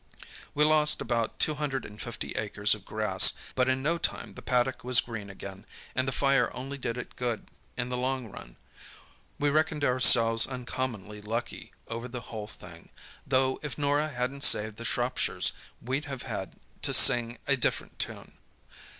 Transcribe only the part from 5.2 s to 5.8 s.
again,